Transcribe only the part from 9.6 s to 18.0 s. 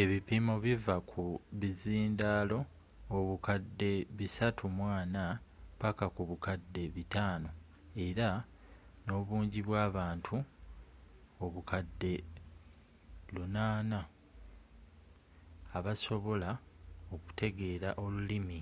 bw'abantu obukadde 800 abasobola okutegeela